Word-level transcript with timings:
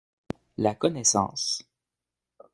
La 0.57 0.73
connaissance. 0.73 1.61